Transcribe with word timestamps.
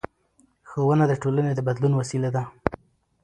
ښوونه 0.69 1.05
د 1.07 1.13
ټولنې 1.21 1.51
د 1.55 1.59
بدلون 1.67 1.93
وسیله 1.95 2.29
ده 2.35 2.43